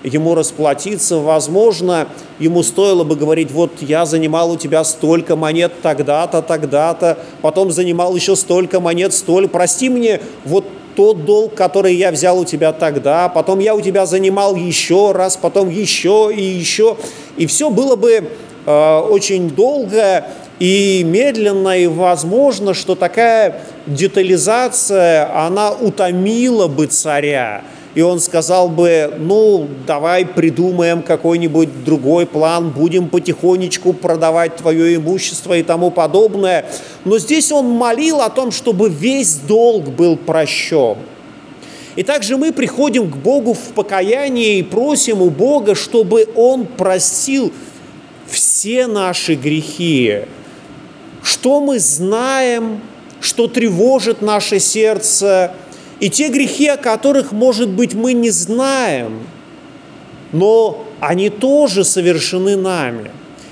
ему 0.03 0.35
расплатиться, 0.35 1.17
возможно, 1.17 2.07
ему 2.37 2.61
стоило 2.61 3.03
бы 3.03 3.15
говорить, 3.15 3.51
вот 3.51 3.71
я 3.81 4.05
занимал 4.05 4.51
у 4.51 4.57
тебя 4.57 4.83
столько 4.83 5.35
монет 5.35 5.71
тогда-то, 5.81 6.41
тогда-то, 6.41 7.17
потом 7.41 7.71
занимал 7.71 8.15
еще 8.15 8.35
столько 8.35 8.79
монет, 8.79 9.13
столь, 9.13 9.47
прости 9.47 9.89
мне 9.89 10.19
вот 10.43 10.65
тот 10.95 11.25
долг, 11.25 11.55
который 11.55 11.95
я 11.95 12.11
взял 12.11 12.39
у 12.39 12.45
тебя 12.45 12.71
тогда, 12.71 13.29
потом 13.29 13.59
я 13.59 13.75
у 13.75 13.81
тебя 13.81 14.05
занимал 14.05 14.55
еще 14.55 15.11
раз, 15.11 15.37
потом 15.37 15.69
еще 15.69 16.31
и 16.35 16.43
еще, 16.43 16.97
и 17.37 17.45
все 17.45 17.69
было 17.69 17.95
бы 17.95 18.29
э, 18.65 18.99
очень 19.09 19.49
долго 19.49 20.25
и 20.63 21.03
медленно, 21.03 21.77
и 21.77 21.87
возможно, 21.87 22.73
что 22.73 22.95
такая 22.95 23.59
детализация, 23.85 25.45
она 25.45 25.73
утомила 25.73 26.69
бы 26.69 26.85
царя, 26.85 27.65
и 27.95 28.01
он 28.01 28.21
сказал 28.21 28.69
бы, 28.69 29.13
ну, 29.19 29.67
давай 29.85 30.25
придумаем 30.25 31.01
какой-нибудь 31.01 31.83
другой 31.83 32.25
план, 32.25 32.69
будем 32.69 33.09
потихонечку 33.09 33.91
продавать 33.91 34.55
твое 34.55 34.95
имущество 34.95 35.57
и 35.57 35.63
тому 35.63 35.91
подобное. 35.91 36.65
Но 37.03 37.19
здесь 37.19 37.51
он 37.51 37.65
молил 37.65 38.21
о 38.21 38.29
том, 38.29 38.53
чтобы 38.53 38.87
весь 38.87 39.35
долг 39.35 39.89
был 39.89 40.15
прощен. 40.15 40.95
И 41.97 42.03
также 42.03 42.37
мы 42.37 42.53
приходим 42.53 43.11
к 43.11 43.17
Богу 43.17 43.53
в 43.53 43.73
покаянии 43.75 44.59
и 44.59 44.63
просим 44.63 45.21
у 45.21 45.29
Бога, 45.29 45.75
чтобы 45.75 46.25
Он 46.35 46.65
простил 46.65 47.51
все 48.27 48.87
наши 48.87 49.35
грехи. 49.35 50.21
Что 51.23 51.59
мы 51.59 51.79
знаем, 51.79 52.81
что 53.19 53.47
тревожит 53.47 54.21
наше 54.21 54.59
сердце– 54.59 55.55
и 56.03 56.09
те 56.09 56.27
грехи, 56.27 56.67
о 56.67 56.75
которых, 56.75 57.31
может 57.31 57.69
быть, 57.69 57.93
мы 57.93 58.11
не 58.11 58.29
знаем, 58.29 59.25
но 60.33 60.85
они 60.99 61.29
тоже 61.29 61.85
совершены 61.85 62.57
нами. 62.57 63.09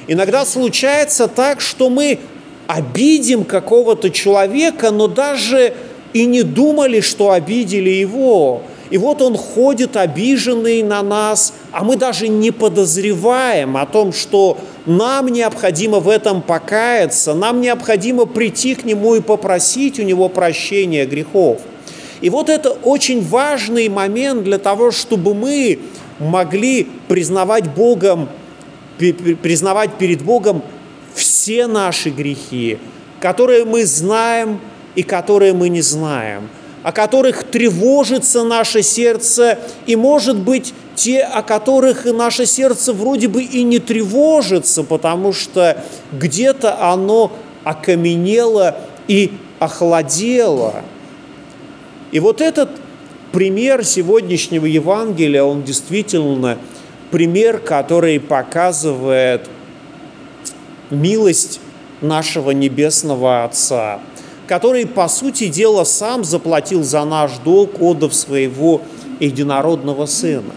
Иногда 0.07 0.45
случается 0.45 1.29
так, 1.29 1.61
что 1.61 1.89
мы 1.89 2.19
обидим 2.67 3.45
какого-то 3.45 4.09
человека, 4.09 4.91
но 4.91 5.07
даже 5.07 5.73
и 6.11 6.25
не 6.25 6.43
думали, 6.43 6.99
что 6.99 7.31
обидели 7.31 7.89
его. 7.89 8.63
И 8.89 8.97
вот 8.97 9.21
он 9.21 9.37
ходит 9.37 9.95
обиженный 9.95 10.83
на 10.83 11.01
нас, 11.01 11.53
а 11.71 11.85
мы 11.85 11.95
даже 11.95 12.27
не 12.27 12.51
подозреваем 12.51 13.77
о 13.77 13.85
том, 13.85 14.11
что 14.11 14.57
нам 14.85 15.27
необходимо 15.27 15.99
в 15.99 16.09
этом 16.09 16.41
покаяться, 16.41 17.33
нам 17.33 17.61
необходимо 17.61 18.25
прийти 18.25 18.75
к 18.75 18.83
нему 18.83 19.15
и 19.15 19.21
попросить 19.21 19.99
у 19.99 20.03
него 20.03 20.29
прощения 20.29 21.05
грехов. 21.05 21.61
И 22.21 22.29
вот 22.29 22.49
это 22.49 22.71
очень 22.71 23.25
важный 23.25 23.89
момент 23.89 24.43
для 24.43 24.59
того, 24.59 24.91
чтобы 24.91 25.33
мы 25.33 25.79
могли 26.19 26.87
признавать 27.07 27.73
Богом, 27.73 28.29
признавать 28.97 29.97
перед 29.97 30.21
Богом 30.21 30.61
все 31.13 31.67
наши 31.67 32.09
грехи, 32.09 32.77
которые 33.19 33.65
мы 33.65 33.85
знаем 33.85 34.59
и 34.95 35.03
которые 35.03 35.53
мы 35.53 35.69
не 35.69 35.81
знаем, 35.81 36.49
о 36.83 36.91
которых 36.91 37.43
тревожится 37.43 38.43
наше 38.43 38.83
сердце, 38.83 39.57
и, 39.85 39.95
может 39.95 40.37
быть, 40.37 40.73
те, 41.03 41.21
о 41.21 41.41
которых 41.41 42.05
наше 42.05 42.45
сердце 42.45 42.93
вроде 42.93 43.27
бы 43.27 43.43
и 43.43 43.63
не 43.63 43.79
тревожится, 43.79 44.83
потому 44.83 45.33
что 45.33 45.83
где-то 46.11 46.91
оно 46.91 47.31
окаменело 47.63 48.75
и 49.07 49.33
охладело– 49.59 50.83
и 52.11 52.19
вот 52.19 52.41
этот 52.41 52.69
пример 53.31 53.85
сегодняшнего 53.85 54.65
Евангелия, 54.65 55.43
он 55.43 55.63
действительно 55.63 56.57
пример, 57.09 57.59
который 57.59 58.19
показывает 58.19 59.49
милость 60.89 61.61
нашего 62.01 62.51
Небесного 62.51 63.45
Отца, 63.45 64.01
который, 64.47 64.85
по 64.85 65.07
сути 65.07 65.47
дела, 65.47 65.85
сам 65.85 66.25
заплатил 66.25 66.83
за 66.83 67.05
наш 67.05 67.37
долг, 67.37 67.79
отдав 67.79 68.13
своего 68.13 68.81
единородного 69.21 70.05
Сына. 70.05 70.51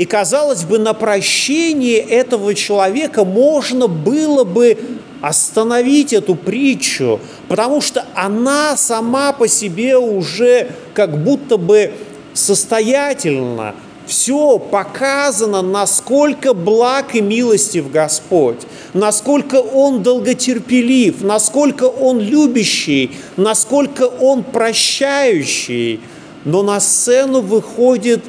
И, 0.00 0.06
казалось 0.06 0.64
бы, 0.64 0.78
на 0.78 0.94
прощение 0.94 1.98
этого 1.98 2.54
человека 2.54 3.22
можно 3.22 3.86
было 3.86 4.44
бы 4.44 4.78
остановить 5.20 6.14
эту 6.14 6.36
притчу, 6.36 7.20
потому 7.48 7.82
что 7.82 8.06
она 8.14 8.78
сама 8.78 9.34
по 9.34 9.46
себе 9.46 9.98
уже 9.98 10.70
как 10.94 11.22
будто 11.22 11.58
бы 11.58 11.92
состоятельна. 12.32 13.74
Все 14.06 14.58
показано, 14.58 15.60
насколько 15.60 16.54
благ 16.54 17.14
и 17.14 17.20
милостив 17.20 17.92
Господь, 17.92 18.60
насколько 18.94 19.56
Он 19.56 20.02
долготерпелив, 20.02 21.22
насколько 21.22 21.84
Он 21.84 22.20
любящий, 22.20 23.18
насколько 23.36 24.04
Он 24.04 24.44
прощающий. 24.44 26.00
Но 26.46 26.62
на 26.62 26.80
сцену 26.80 27.42
выходит 27.42 28.24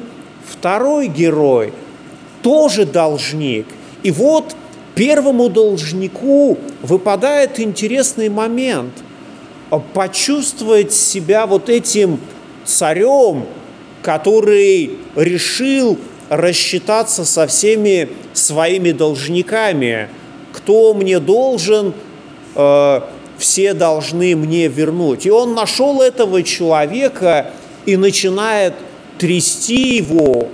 второй 0.52 1.08
герой, 1.08 1.72
тоже 2.42 2.84
должник. 2.86 3.66
И 4.02 4.10
вот 4.10 4.54
первому 4.94 5.48
должнику 5.48 6.58
выпадает 6.82 7.60
интересный 7.60 8.28
момент– 8.28 8.92
почувствовать 9.80 10.92
себя 10.92 11.46
вот 11.46 11.68
этим 11.68 12.20
царем, 12.64 13.46
который 14.02 14.98
решил 15.16 15.98
рассчитаться 16.28 17.24
со 17.24 17.46
всеми 17.46 18.08
своими 18.32 18.92
должниками. 18.92 20.08
Кто 20.52 20.94
мне 20.94 21.18
должен, 21.18 21.94
э, 22.54 23.00
все 23.38 23.74
должны 23.74 24.36
мне 24.36 24.68
вернуть. 24.68 25.26
И 25.26 25.30
он 25.30 25.54
нашел 25.54 26.02
этого 26.02 26.42
человека 26.42 27.50
и 27.86 27.96
начинает 27.96 28.74
трясти 29.22 29.98
его. 29.98 30.48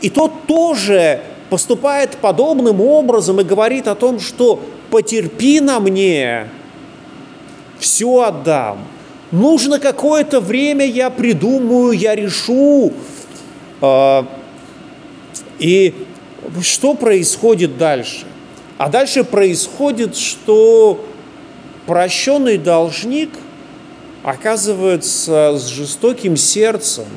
И 0.00 0.08
тот 0.08 0.46
тоже 0.46 1.22
поступает 1.50 2.16
подобным 2.18 2.80
образом 2.80 3.40
и 3.40 3.44
говорит 3.44 3.88
о 3.88 3.96
том, 3.96 4.20
что 4.20 4.62
потерпи 4.90 5.58
на 5.58 5.80
мне, 5.80 6.46
все 7.80 8.20
отдам. 8.20 8.86
Нужно 9.32 9.80
какое-то 9.80 10.38
время, 10.40 10.86
я 10.86 11.10
придумаю, 11.10 11.90
я 11.90 12.14
решу. 12.14 12.92
А, 13.80 14.24
и 15.58 15.92
что 16.62 16.94
происходит 16.94 17.76
дальше? 17.76 18.24
А 18.78 18.88
дальше 18.88 19.24
происходит, 19.24 20.16
что 20.16 21.04
прощенный 21.86 22.56
должник 22.56 23.30
оказывается 24.22 25.56
с 25.58 25.66
жестоким 25.66 26.36
сердцем– 26.36 27.06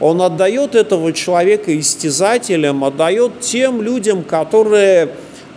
он 0.00 0.22
отдает 0.22 0.74
этого 0.74 1.12
человека 1.12 1.78
истязателям, 1.78 2.84
отдает 2.84 3.40
тем 3.40 3.82
людям, 3.82 4.22
которые 4.22 5.10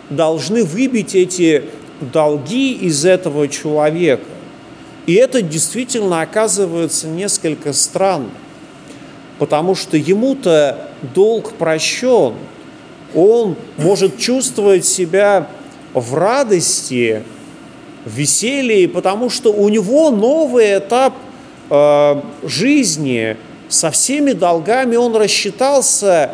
должны 0.10 0.64
выбить 0.64 1.16
эти 1.16 1.66
долги 2.00 2.74
из 2.74 3.06
этого 3.06 3.48
человека. 3.48 4.24
И 5.06 5.14
это 5.14 5.42
действительно 5.42 6.22
оказывается 6.22 7.08
несколько 7.08 7.74
странно, 7.74 8.32
потому 9.38 9.76
что 9.76 9.96
ему-то 9.98 10.90
долг 11.14 11.54
прощен, 11.54 12.34
он 13.14 13.56
может 13.78 14.18
чувствовать 14.18 14.86
себя 14.86 15.48
в 15.94 16.16
радости, 16.16 17.24
в 18.06 18.16
веселье, 18.16 18.88
потому 18.88 19.30
что 19.30 19.52
у 19.54 19.70
него 19.70 20.10
новый 20.10 20.80
этап 20.80 21.14
э, 21.70 22.22
жизни– 22.44 23.38
со 23.72 23.90
всеми 23.90 24.34
долгами 24.34 24.98
он 24.98 25.16
рассчитался, 25.16 26.32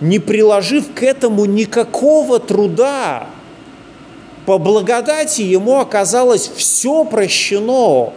не 0.00 0.18
приложив 0.18 0.92
к 0.92 1.02
этому 1.02 1.44
никакого 1.44 2.40
труда. 2.40 3.28
По 4.44 4.58
благодати 4.58 5.42
ему 5.42 5.78
оказалось 5.78 6.50
все 6.54 7.04
прощено. 7.04 8.12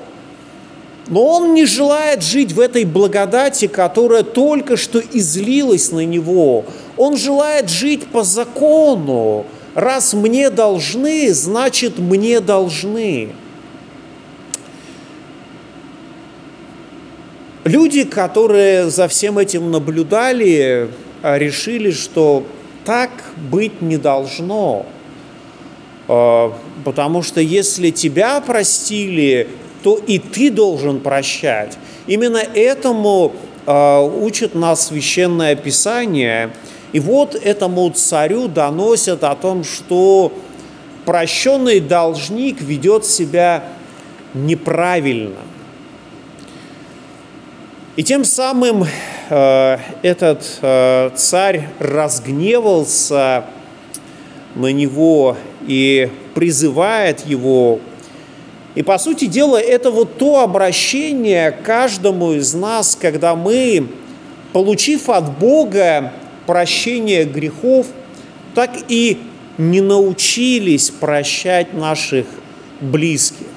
Но 1.07 1.23
он 1.23 1.53
не 1.53 1.65
желает 1.65 2.23
жить 2.23 2.51
в 2.51 2.59
этой 2.59 2.83
благодати, 2.83 3.67
которая 3.67 4.23
только 4.23 4.75
что 4.75 4.99
излилась 4.99 5.91
на 5.91 6.03
него. 6.03 6.65
Он 6.97 7.15
желает 7.15 7.69
жить 7.69 8.07
по 8.07 8.23
закону. 8.23 9.45
Раз 9.75 10.13
мне 10.13 10.49
должны, 10.49 11.31
значит 11.31 11.99
мне 11.99 12.39
должны. 12.41 13.29
Люди, 17.67 18.05
которые 18.05 18.89
за 18.89 19.09
всем 19.09 19.37
этим 19.37 19.71
наблюдали, 19.71 20.89
а, 21.21 21.37
решили, 21.37 21.91
что 21.91 22.45
так 22.85 23.09
быть 23.51 23.81
не 23.81 23.97
должно. 23.97 24.85
А, 26.07 26.53
потому 26.85 27.21
что 27.21 27.41
если 27.41 27.89
тебя 27.89 28.39
простили, 28.39 29.49
то 29.83 29.99
и 30.07 30.17
ты 30.17 30.49
должен 30.49 31.01
прощать. 31.01 31.77
Именно 32.07 32.37
этому 32.37 33.33
а, 33.65 34.01
учит 34.01 34.55
нас 34.55 34.87
священное 34.87 35.57
писание. 35.57 36.51
И 36.93 37.01
вот 37.01 37.35
этому 37.35 37.89
царю 37.89 38.47
доносят 38.47 39.25
о 39.25 39.35
том, 39.35 39.65
что 39.65 40.31
прощенный 41.03 41.81
должник 41.81 42.61
ведет 42.61 43.03
себя 43.03 43.65
неправильно– 44.33 45.35
и 47.97 48.03
тем 48.03 48.23
самым 48.23 48.85
э, 49.29 49.77
этот 50.03 50.59
э, 50.61 51.09
царь 51.15 51.67
разгневался 51.79 53.45
на 54.53 54.71
него 54.71 55.35
и 55.65 56.07
призывает 56.35 57.25
его. 57.25 57.79
И 58.75 58.83
по 58.83 58.99
сути 58.99 59.25
дела 59.25 59.59
это 59.59 59.89
вот 59.89 60.19
то 60.19 60.41
обращение 60.41 61.49
каждому 61.51 62.33
из 62.33 62.53
нас, 62.53 62.95
когда 62.95 63.35
мы, 63.35 63.87
получив 64.53 65.09
от 65.09 65.39
Бога 65.39 66.13
прощение 66.45 67.25
грехов, 67.25 67.87
так 68.53 68.69
и 68.87 69.17
не 69.57 69.81
научились 69.81 70.91
прощать 70.91 71.73
наших 71.73 72.27
близких. 72.79 73.56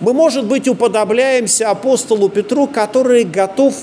Мы, 0.00 0.12
может 0.12 0.46
быть, 0.46 0.68
уподобляемся 0.68 1.70
апостолу 1.70 2.28
Петру, 2.28 2.68
который 2.68 3.24
готов 3.24 3.74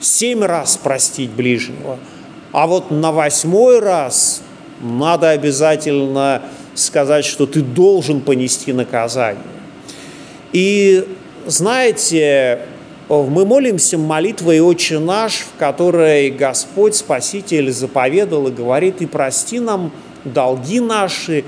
семь 0.00 0.44
раз 0.44 0.76
простить 0.76 1.30
ближнего. 1.30 1.98
А 2.52 2.66
вот 2.66 2.90
на 2.90 3.12
восьмой 3.12 3.78
раз 3.78 4.42
надо 4.80 5.30
обязательно 5.30 6.42
сказать, 6.74 7.24
что 7.24 7.46
ты 7.46 7.62
должен 7.62 8.20
понести 8.20 8.72
наказание. 8.72 9.42
И 10.52 11.06
знаете, 11.46 12.60
мы 13.08 13.46
молимся 13.46 13.96
молитвой 13.96 14.60
«Отче 14.60 14.98
наш», 14.98 15.38
в 15.38 15.58
которой 15.58 16.30
Господь, 16.30 16.94
Спаситель, 16.94 17.72
заповедал 17.72 18.48
и 18.48 18.50
говорит, 18.50 19.00
«И 19.00 19.06
прости 19.06 19.60
нам 19.60 19.92
долги 20.24 20.78
наши, 20.78 21.44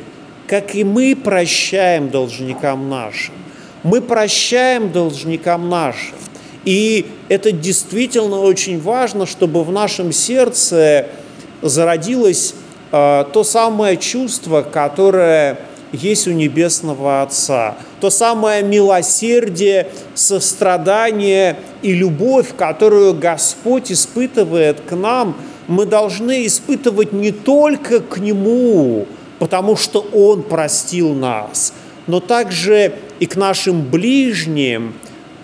как 0.46 0.74
и 0.74 0.84
мы 0.84 1.14
прощаем 1.14 2.08
должникам 2.08 2.88
нашим» 2.88 3.34
мы 3.82 4.00
прощаем 4.00 4.92
должникам 4.92 5.68
нашим. 5.68 6.16
И 6.64 7.06
это 7.28 7.52
действительно 7.52 8.40
очень 8.40 8.80
важно, 8.80 9.26
чтобы 9.26 9.64
в 9.64 9.72
нашем 9.72 10.12
сердце 10.12 11.06
зародилось 11.62 12.54
э, 12.92 13.24
то 13.32 13.44
самое 13.44 13.96
чувство, 13.96 14.62
которое 14.62 15.58
есть 15.92 16.28
у 16.28 16.32
Небесного 16.32 17.22
Отца, 17.22 17.76
то 18.00 18.10
самое 18.10 18.62
милосердие, 18.62 19.88
сострадание 20.14 21.56
и 21.82 21.92
любовь, 21.92 22.54
которую 22.56 23.14
Господь 23.14 23.90
испытывает 23.90 24.80
к 24.80 24.94
нам, 24.94 25.36
мы 25.66 25.86
должны 25.86 26.46
испытывать 26.46 27.12
не 27.12 27.32
только 27.32 28.00
к 28.00 28.18
Нему, 28.18 29.06
потому 29.38 29.76
что 29.76 30.00
Он 30.12 30.42
простил 30.42 31.14
нас, 31.14 31.72
но 32.10 32.18
также 32.18 32.94
и 33.20 33.26
к 33.26 33.36
нашим 33.36 33.88
ближним, 33.88 34.94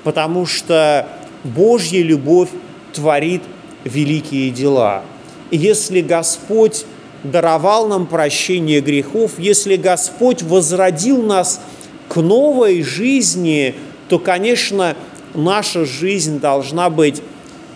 потому 0.02 0.46
что 0.46 1.06
Божья 1.44 2.02
любовь 2.02 2.48
творит 2.92 3.42
великие 3.84 4.50
дела. 4.50 5.04
И 5.52 5.58
если 5.58 6.00
Господь 6.00 6.84
даровал 7.22 7.86
нам 7.86 8.06
прощение 8.06 8.80
грехов, 8.80 9.38
если 9.38 9.76
Господь 9.76 10.42
возродил 10.42 11.22
нас 11.22 11.60
к 12.08 12.16
новой 12.16 12.82
жизни, 12.82 13.76
то, 14.08 14.18
конечно, 14.18 14.96
наша 15.34 15.84
жизнь 15.84 16.40
должна 16.40 16.90
быть 16.90 17.22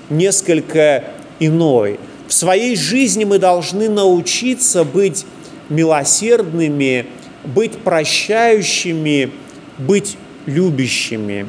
несколько 0.08 1.04
иной. 1.38 2.00
В 2.26 2.32
своей 2.32 2.74
жизни 2.74 3.22
мы 3.22 3.38
должны 3.38 3.88
научиться 3.88 4.82
быть 4.82 5.26
милосердными, 5.68 7.06
быть 7.44 7.78
прощающими, 7.78 9.30
быть 9.78 10.16
любящими. 10.46 11.46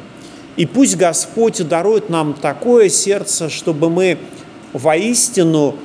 И 0.56 0.66
пусть 0.66 0.96
Господь 0.96 1.66
дарует 1.66 2.10
нам 2.10 2.34
такое 2.34 2.88
сердце, 2.88 3.48
чтобы 3.48 3.88
мы 3.88 4.18
воистину 4.72 5.76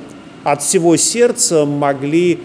от 0.44 0.62
всего 0.62 0.96
сердца 0.96 1.64
могли 1.64 2.40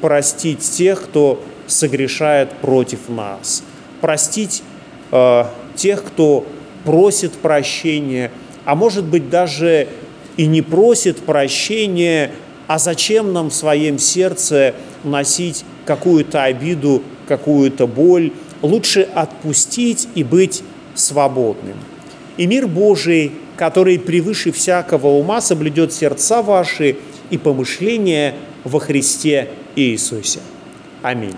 простить 0.00 0.60
тех, 0.60 1.02
кто 1.02 1.42
согрешает 1.66 2.50
против 2.58 3.08
нас, 3.08 3.62
простить 4.00 4.62
э, 5.10 5.44
тех, 5.74 6.04
кто 6.04 6.46
просит 6.84 7.32
прощения, 7.32 8.30
а 8.64 8.74
может 8.74 9.04
быть 9.04 9.30
даже 9.30 9.88
и 10.36 10.46
не 10.46 10.62
просит 10.62 11.18
прощения, 11.18 12.32
а 12.66 12.78
зачем 12.78 13.32
нам 13.32 13.50
в 13.50 13.54
своем 13.54 13.98
сердце 13.98 14.74
носить 15.04 15.64
какую-то 15.84 16.42
обиду, 16.42 17.02
какую-то 17.28 17.86
боль, 17.86 18.32
лучше 18.62 19.02
отпустить 19.02 20.08
и 20.14 20.24
быть 20.24 20.62
свободным. 20.94 21.76
И 22.36 22.46
мир 22.46 22.66
Божий, 22.66 23.32
который 23.56 23.98
превыше 23.98 24.50
всякого 24.50 25.08
ума 25.08 25.40
соблюдет 25.40 25.92
сердца 25.92 26.42
ваши 26.42 26.96
и 27.30 27.38
помышления 27.38 28.34
во 28.64 28.80
Христе 28.80 29.50
Иисусе. 29.76 30.40
Аминь. 31.02 31.30